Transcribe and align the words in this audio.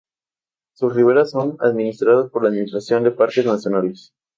Sus 0.73 0.95
riberas 0.95 1.29
son 1.29 1.57
administradas 1.59 2.31
por 2.31 2.41
la 2.41 2.49
Administración 2.49 3.03
de 3.03 3.11
Parques 3.11 3.45
Nacionales. 3.45 4.15